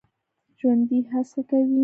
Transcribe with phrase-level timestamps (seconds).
[0.57, 1.79] ژوندي هڅه کوي